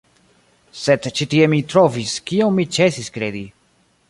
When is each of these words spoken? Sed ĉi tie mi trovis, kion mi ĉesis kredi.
Sed 0.83 1.05
ĉi 1.19 1.27
tie 1.33 1.51
mi 1.55 1.59
trovis, 1.75 2.17
kion 2.31 2.57
mi 2.61 2.67
ĉesis 2.79 3.13
kredi. 3.21 3.49